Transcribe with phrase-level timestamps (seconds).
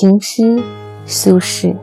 [0.00, 0.62] 情诗，
[1.06, 1.74] 苏轼。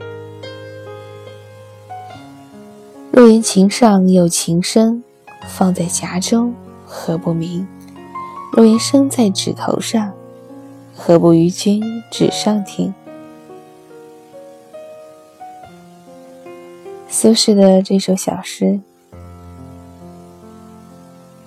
[3.12, 5.04] 若言琴上有情深，
[5.50, 6.56] 放在匣中
[6.86, 7.68] 何不明？
[8.54, 10.14] 若言声在指头上，
[10.96, 12.94] 何不与君指上听？
[17.10, 18.80] 苏轼的这首小诗，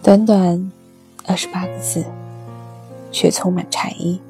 [0.02, 0.70] 短短
[1.24, 2.04] 二十八个字，
[3.10, 4.20] 却充满禅意。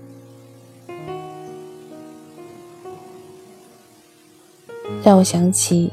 [5.09, 5.91] 让我想起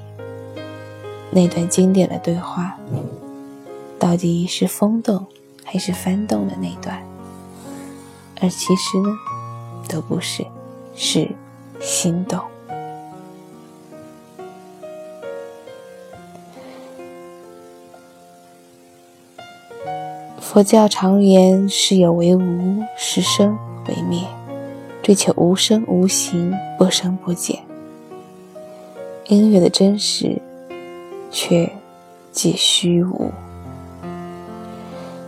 [1.31, 2.77] 那段经典的对话，
[3.97, 5.25] 到底是风动
[5.63, 7.01] 还是幡动的那段？
[8.41, 9.17] 而其实呢，
[9.87, 10.45] 都不是，
[10.97, 11.29] 是
[11.79, 12.41] 心动。
[20.41, 24.27] 佛教常言“是有为无，是生为灭”，
[25.01, 27.64] 追求无声无形，不生不减。
[29.27, 30.39] 音乐的真实，
[31.31, 31.67] 却
[32.31, 33.31] 既虚无。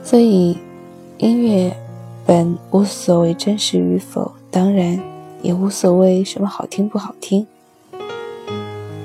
[0.04, 0.56] 所以，
[1.18, 1.76] 音乐
[2.24, 5.00] 本无所谓真实与否，当然
[5.42, 7.48] 也无所谓什么好听不好听。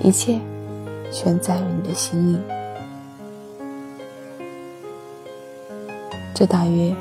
[0.02, 0.38] 一切
[1.10, 2.38] 全在于你的心意。
[6.34, 6.94] 这大约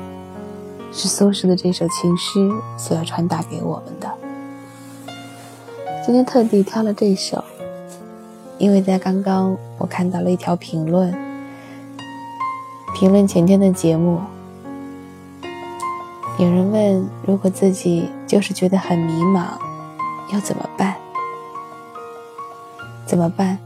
[0.92, 2.48] 是苏轼的这首情诗
[2.78, 4.10] 所要传达给我们的。
[6.06, 7.44] 今天特地挑了这首。
[8.62, 11.12] 因为在刚刚，我看到了一条评论，
[12.94, 14.20] 评论前天的节目，
[16.38, 19.46] 有人问：如果自己就是觉得很迷茫，
[20.32, 20.94] 要怎么办？
[23.04, 23.58] 怎么办？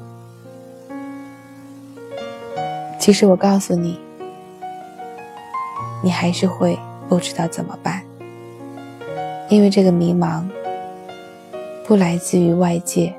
[2.98, 4.00] 其实我告诉你，
[6.02, 8.02] 你还是会不知道怎么办，
[9.50, 10.42] 因为这个迷茫
[11.86, 13.14] 不来自于外界。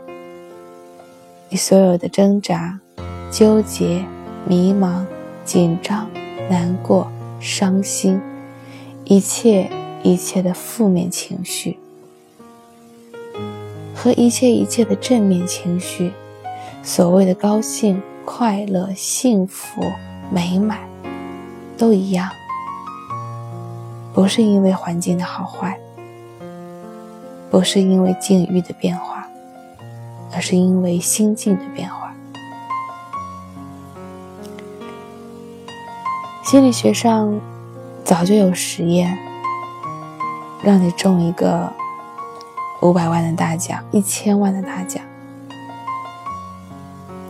[1.49, 2.77] 你所有的挣扎、
[3.31, 4.03] 纠结、
[4.45, 5.05] 迷茫、
[5.45, 6.09] 紧张、
[6.49, 7.09] 难过、
[7.39, 8.19] 伤心，
[9.05, 9.69] 一切
[10.03, 11.79] 一切的负面情绪，
[13.95, 16.11] 和一切一切的正面情绪，
[16.83, 19.81] 所谓的高兴、快乐、幸福、
[20.29, 20.79] 美满，
[21.77, 22.29] 都一样，
[24.13, 25.79] 不是因为环境的好坏，
[27.49, 29.16] 不是因为境遇的变化。
[30.37, 32.13] 而是因为心境的变化。
[36.43, 37.41] 心理学上
[38.03, 39.17] 早就有实验，
[40.61, 41.73] 让你中一个
[42.83, 45.03] 五百万的大奖、一千万的大奖，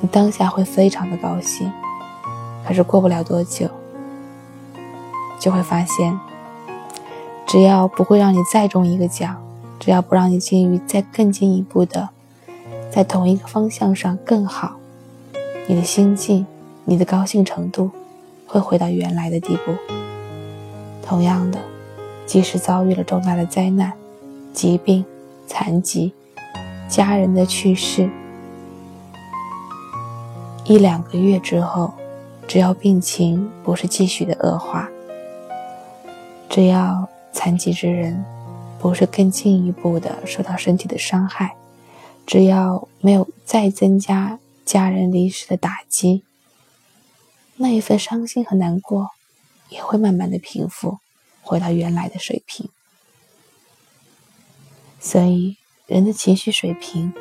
[0.02, 1.72] 你当下会非常的高兴。
[2.68, 3.70] 可是过不了多久，
[5.40, 6.20] 就会发现，
[7.46, 9.42] 只要不会让你再中一个奖，
[9.80, 12.10] 只要不让你境遇再更进一步的。
[12.92, 14.78] 在同一个方向上更好，
[15.68, 16.46] 你的心境、
[16.86, 17.92] 你的高兴程度
[18.46, 19.74] 会回到原来的地步。
[21.04, 21.60] 同样的，
[22.26, 23.94] 即使遭遇了重大的灾难、
[24.54, 25.06] 疾病、
[25.46, 26.12] 残疾、
[26.90, 28.10] 家人的去世，
[30.66, 31.94] 一两个月之后，
[32.48, 34.90] 只要病情不是继续的恶化，
[36.50, 38.26] 只要残疾之人
[38.80, 41.56] 不是更进一步的受到身体的伤害。
[42.28, 46.24] 只要没有再增加家人离世的打击，
[47.56, 49.12] 那一份伤心和难过
[49.70, 51.00] 也会慢慢的平复，
[51.42, 52.70] 回到原来的水平。
[55.00, 55.56] 所以，
[55.86, 57.14] 人的情绪水平，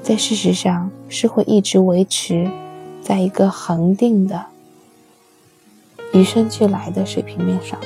[0.00, 2.48] 在事实上是会一直维持
[3.02, 4.46] 在一个恒定的、
[6.12, 7.76] 与生俱来的水平面上。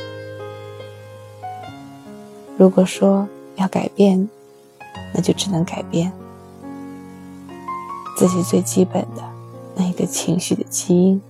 [2.58, 3.26] 如果说
[3.56, 4.28] 要改变，
[5.14, 6.12] 那就只能改变
[8.16, 9.22] 自己最基本的
[9.74, 11.20] 那个情绪的基因。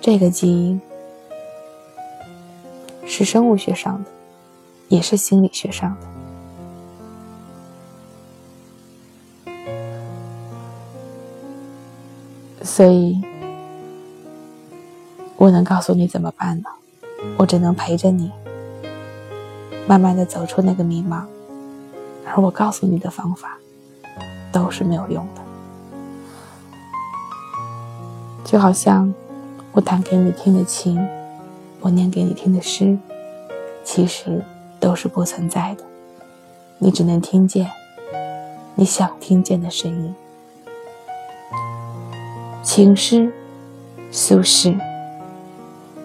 [0.00, 0.80] 这个基因
[3.06, 4.10] 是生物学上的，
[4.88, 6.12] 也是心理学上的。
[12.64, 13.20] 所以，
[15.36, 16.64] 我能告诉你怎么办呢？
[17.36, 18.32] 我只能陪着你，
[19.86, 21.24] 慢慢的走出那个迷茫。
[22.26, 23.58] 而我告诉你的方法，
[24.52, 25.42] 都是没有用的。
[28.44, 29.12] 就好像
[29.72, 31.00] 我弹给你听的琴，
[31.80, 32.98] 我念给你听的诗，
[33.84, 34.44] 其实
[34.78, 35.84] 都是不存在的。
[36.78, 37.70] 你只能听见
[38.74, 40.14] 你想听见的声音。
[42.62, 43.32] 情诗，
[44.10, 44.78] 苏轼。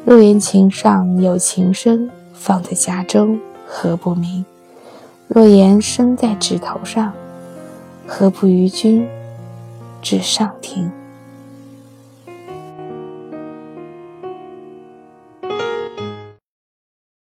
[0.05, 4.45] 若言琴上有情深，放在匣中何不明？
[5.27, 7.11] 若言生在指头上，
[8.07, 9.05] 何不于君
[10.01, 10.89] 至上庭？